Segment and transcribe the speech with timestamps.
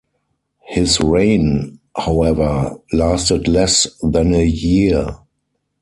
[0.65, 5.15] His reign, however, lasted less than a year.